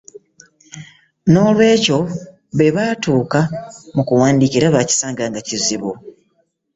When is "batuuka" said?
2.75-3.39